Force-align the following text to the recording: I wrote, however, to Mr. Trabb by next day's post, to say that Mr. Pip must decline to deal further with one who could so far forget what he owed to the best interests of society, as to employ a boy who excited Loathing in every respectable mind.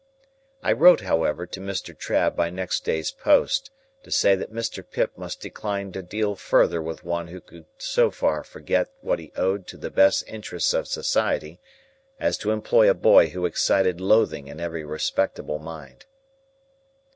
I 0.63 0.71
wrote, 0.71 1.01
however, 1.01 1.45
to 1.45 1.59
Mr. 1.59 1.95
Trabb 1.95 2.35
by 2.35 2.49
next 2.49 2.83
day's 2.83 3.11
post, 3.11 3.69
to 4.01 4.09
say 4.09 4.33
that 4.33 4.51
Mr. 4.51 4.83
Pip 4.83 5.11
must 5.15 5.41
decline 5.41 5.91
to 5.91 6.01
deal 6.01 6.33
further 6.35 6.81
with 6.81 7.03
one 7.03 7.27
who 7.27 7.39
could 7.39 7.65
so 7.77 8.09
far 8.09 8.43
forget 8.43 8.89
what 9.01 9.19
he 9.19 9.31
owed 9.35 9.67
to 9.67 9.77
the 9.77 9.91
best 9.91 10.27
interests 10.27 10.73
of 10.73 10.87
society, 10.87 11.59
as 12.19 12.35
to 12.39 12.49
employ 12.49 12.89
a 12.89 12.95
boy 12.95 13.27
who 13.29 13.45
excited 13.45 14.01
Loathing 14.01 14.47
in 14.47 14.59
every 14.59 14.83
respectable 14.83 15.59
mind. 15.59 16.07